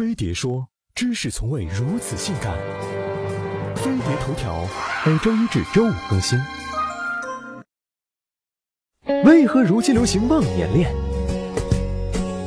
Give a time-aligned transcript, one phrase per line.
[0.00, 0.66] 飞碟说
[0.96, 2.56] ：“知识从未如此性感。”
[3.76, 4.66] 飞碟头条
[5.04, 6.38] 每周一至周五更新。
[9.26, 11.09] 为何如今流行忘年恋？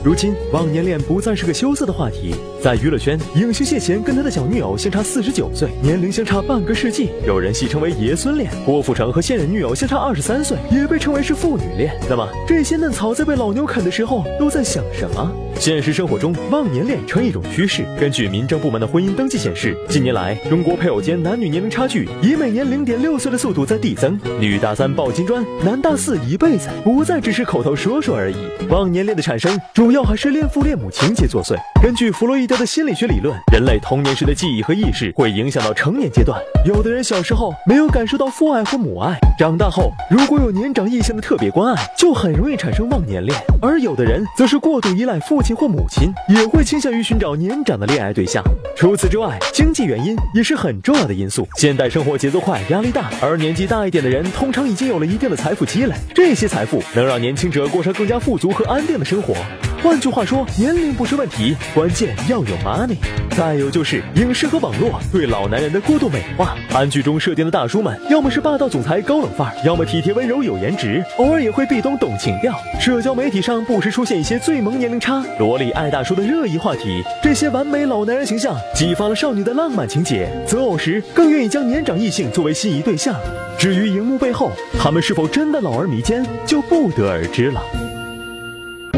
[0.04, 8.52] 如今忘年恋不再是个羞涩的话题，在娱乐圈，影星谢贤跟他的小女友相差四十九岁，年龄相差半个世纪，有人戏称为爷孙恋。
[8.66, 11.98] 郭富城和现任女友相差二十三岁，也被称为是父女恋。
[12.10, 15.32] 那么这些嫩草在被老牛啃的时候都在想什么？
[15.58, 17.86] 现实生活中，忘年恋成一种趋势。
[17.98, 28.36] 根据民政部门的婚姻登记显示，近年来中国配偶间男女年龄差距以每年零点六岁的速度在递增，女大三抱金砖，男大四一辈子，不再只是口头说说而已。
[28.68, 31.56] 忘年恋的产生主要还是恋父恋母情节作祟。
[31.82, 36.40] 根据弗洛伊德的心理学理论，人类童年时的记忆和意识会影响到成年阶段。
[36.66, 43.38] 有的人小时候没有感受到父爱或母爱，长大后如果有年长异性的特别关爱，就很容易产生忘年恋。
[43.62, 48.44] 而有的人则是过度依赖父亲或母亲，也会倾向于寻找年长的恋爱对象。
[48.76, 51.48] 除此之外，经济原因也是很重要的因素。
[51.58, 59.36] 现代生活节奏快，压力大，而年纪大一点的人通常已经有了一定的财富积累，这些财富能让年轻者过上更加富足和安定的生活。
[59.84, 62.96] 换句话说，年龄不是问题，关键要有 money。
[63.32, 66.56] 再有就是影视和网络对老男人的过度美化。
[66.70, 72.58] 韩剧中设定的大叔们，要么是霸道总裁高冷范儿，要么体贴温柔有颜值，偶尔也会壁咚懂情调。
[72.80, 83.14] 社交媒体上不时出现一些最萌年龄差、萝莉爱大叔的热议话题，这些完美老男人形象激发了少女的浪漫情节，择偶时更愿意将年长异性作为心仪对象。
[83.60, 87.62] 至于荧幕背后，他们是否真的老而弥坚，就不得而知了。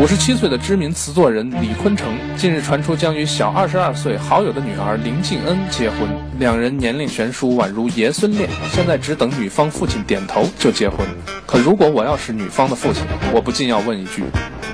[0.05, 6.01] 五十七岁的知名词作人李坤城近日传出将与小二十二岁好友的女儿林静恩结婚，
[6.37, 8.47] 两人年龄悬殊，宛如爷孙恋。
[8.71, 10.99] 现在只等女方父亲点头就结婚。
[11.47, 13.01] 可如果我要是女方的父亲，
[13.33, 14.23] 我不禁要问一句：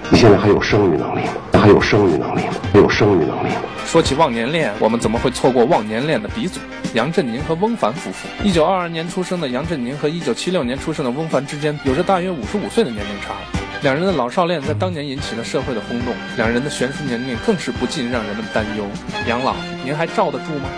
[0.09, 1.31] 你现在还有生育能力吗？
[1.53, 2.53] 还有生育能力吗？
[2.73, 3.61] 还有生育能力吗？
[3.85, 6.59] 说起忘年恋，我们怎么会错过忘年恋的鼻祖
[6.93, 8.27] 杨振宁和翁帆夫妇？
[8.43, 13.60] 一九二二年出生的杨振宁和一九七六年出生的翁帆之间有着大约五十五岁的年龄差。
[13.81, 18.85] 两人的老少恋在当年引起了社会的轰动，两人的悬殊年龄更是不禁让人们担忧。
[19.27, 20.69] 杨老，您还罩得住吗？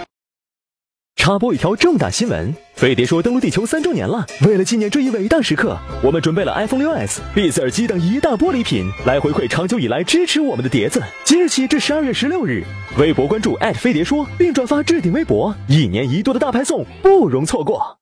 [1.18, 11.04] 插播一条重大新闻：飞碟说登陆地球三周年了，为了纪念这一伟大时刻，我们准备了 iPhone 6s、Beats 耳机等一大波礼品，来回馈长久以来支持我们的碟子。
[11.26, 12.64] 即日起至十二月十六日，
[12.98, 18.00] 微博关注飞碟说，并转发置顶微博，一年一度的大派送不容错过。